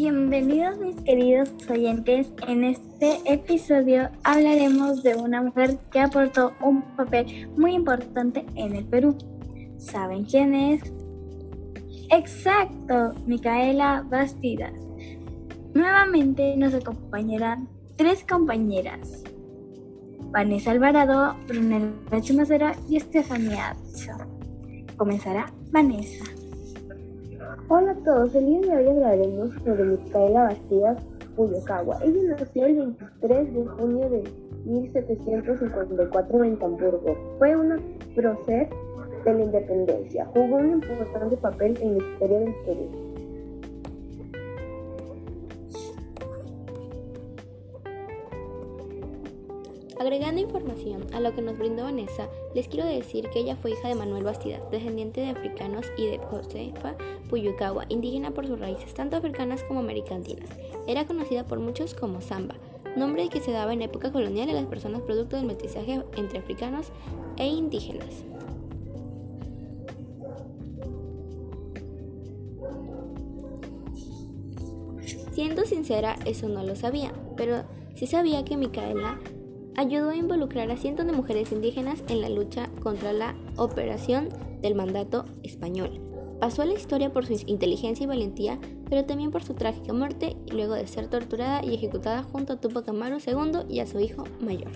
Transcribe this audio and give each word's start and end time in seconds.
Bienvenidos 0.00 0.78
mis 0.78 0.94
queridos 1.00 1.50
oyentes. 1.68 2.32
En 2.46 2.62
este 2.62 3.18
episodio 3.24 4.10
hablaremos 4.22 5.02
de 5.02 5.16
una 5.16 5.42
mujer 5.42 5.76
que 5.90 5.98
aportó 5.98 6.52
un 6.62 6.82
papel 6.94 7.50
muy 7.56 7.74
importante 7.74 8.46
en 8.54 8.76
el 8.76 8.84
Perú. 8.84 9.18
¿Saben 9.76 10.22
quién 10.22 10.54
es? 10.54 10.80
Exacto, 12.12 13.12
Micaela 13.26 14.06
Bastidas. 14.08 14.72
Nuevamente 15.74 16.56
nos 16.56 16.74
acompañarán 16.74 17.68
tres 17.96 18.24
compañeras. 18.24 19.24
Vanessa 20.30 20.70
Alvarado, 20.70 21.34
Brunel 21.48 21.92
Chumacero 22.22 22.70
y 22.88 22.98
Estefanía 22.98 23.76
Comenzará 24.96 25.52
Vanessa. 25.72 26.37
Hola 27.66 27.90
a 27.90 27.94
todos, 27.96 28.34
el 28.34 28.46
día 28.46 28.60
de 28.60 28.76
hoy 28.76 28.88
hablaremos 28.88 29.50
sobre 29.64 29.84
Micaela 29.84 30.44
Bastidas 30.44 31.02
Puyokawa. 31.36 31.98
Ella 32.02 32.36
nació 32.38 32.64
el 32.64 32.76
23 32.76 33.54
de 33.54 33.66
junio 33.66 34.08
de 34.08 34.22
1754 34.64 36.44
en 36.44 36.58
Hamburgo. 36.62 37.16
Fue 37.38 37.56
una 37.56 37.76
prócer 38.14 38.70
de 39.24 39.34
la 39.34 39.44
independencia. 39.44 40.24
Jugó 40.26 40.56
un 40.56 40.72
importante 40.74 41.36
papel 41.36 41.76
en 41.82 41.98
la 41.98 42.04
historia 42.04 42.38
del 42.38 42.54
Perú. 42.64 43.07
Agregando 50.00 50.40
información 50.40 51.12
a 51.12 51.18
lo 51.18 51.34
que 51.34 51.42
nos 51.42 51.58
brindó 51.58 51.82
Vanessa, 51.82 52.28
les 52.54 52.68
quiero 52.68 52.86
decir 52.86 53.28
que 53.30 53.40
ella 53.40 53.56
fue 53.56 53.72
hija 53.72 53.88
de 53.88 53.96
Manuel 53.96 54.22
Bastidas, 54.22 54.70
descendiente 54.70 55.20
de 55.20 55.30
africanos, 55.30 55.86
y 55.96 56.06
de 56.06 56.18
Josefa 56.18 56.94
Puyukawa, 57.28 57.84
indígena 57.88 58.30
por 58.30 58.46
sus 58.46 58.60
raíces 58.60 58.94
tanto 58.94 59.16
africanas 59.16 59.64
como 59.64 59.80
americandinas. 59.80 60.50
Era 60.86 61.06
conocida 61.06 61.44
por 61.44 61.58
muchos 61.58 61.94
como 61.94 62.20
Samba, 62.20 62.54
nombre 62.96 63.28
que 63.28 63.40
se 63.40 63.50
daba 63.50 63.72
en 63.72 63.82
época 63.82 64.12
colonial 64.12 64.48
a 64.50 64.52
las 64.52 64.66
personas 64.66 65.02
producto 65.02 65.34
del 65.34 65.46
mestizaje 65.46 66.00
entre 66.16 66.38
africanos 66.38 66.92
e 67.36 67.48
indígenas. 67.48 68.22
Siendo 75.32 75.66
sincera, 75.66 76.16
eso 76.24 76.48
no 76.48 76.62
lo 76.62 76.76
sabía, 76.76 77.12
pero 77.36 77.64
sí 77.96 78.06
sabía 78.06 78.44
que 78.44 78.56
Micaela 78.56 79.18
ayudó 79.78 80.10
a 80.10 80.16
involucrar 80.16 80.68
a 80.72 80.76
cientos 80.76 81.06
de 81.06 81.12
mujeres 81.12 81.52
indígenas 81.52 82.02
en 82.08 82.20
la 82.20 82.28
lucha 82.28 82.68
contra 82.82 83.12
la 83.12 83.36
operación 83.56 84.28
del 84.60 84.74
mandato 84.74 85.24
español. 85.44 86.00
Pasó 86.40 86.62
a 86.62 86.66
la 86.66 86.74
historia 86.74 87.12
por 87.12 87.26
su 87.26 87.34
inteligencia 87.46 88.02
y 88.02 88.08
valentía, 88.08 88.58
pero 88.90 89.04
también 89.04 89.30
por 89.30 89.44
su 89.44 89.54
trágica 89.54 89.92
muerte 89.92 90.36
luego 90.50 90.74
de 90.74 90.88
ser 90.88 91.06
torturada 91.06 91.64
y 91.64 91.74
ejecutada 91.74 92.24
junto 92.24 92.54
a 92.54 92.60
Tupac 92.60 92.88
Amaru 92.88 93.18
II 93.24 93.60
y 93.68 93.78
a 93.78 93.86
su 93.86 94.00
hijo 94.00 94.24
mayor. 94.40 94.72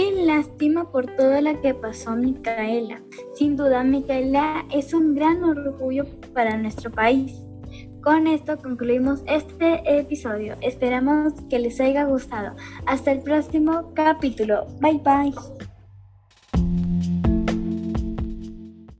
Qué 0.00 0.12
lástima 0.24 0.90
por 0.90 1.14
todo 1.14 1.42
lo 1.42 1.60
que 1.60 1.74
pasó 1.74 2.16
Micaela. 2.16 3.02
Sin 3.34 3.54
duda, 3.54 3.84
Micaela 3.84 4.64
es 4.72 4.94
un 4.94 5.14
gran 5.14 5.44
orgullo 5.44 6.06
para 6.32 6.56
nuestro 6.56 6.90
país. 6.90 7.38
Con 8.02 8.26
esto 8.26 8.56
concluimos 8.56 9.22
este 9.26 9.82
episodio. 9.84 10.54
Esperamos 10.62 11.34
que 11.50 11.58
les 11.58 11.78
haya 11.82 12.04
gustado. 12.04 12.56
Hasta 12.86 13.12
el 13.12 13.20
próximo 13.20 13.92
capítulo. 13.94 14.66
Bye 14.80 15.02
bye. 15.04 15.69